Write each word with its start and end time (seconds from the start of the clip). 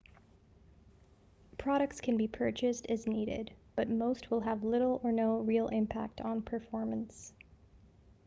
products 1.59 2.01
can 2.01 2.17
be 2.17 2.27
purchased 2.27 2.87
as 2.87 3.05
needed 3.05 3.51
but 3.75 3.87
most 3.87 4.31
will 4.31 4.39
have 4.39 4.63
little 4.63 4.99
or 5.03 5.11
no 5.11 5.37
real 5.41 5.67
impact 5.67 6.19
on 6.21 6.41
performance 6.41 7.33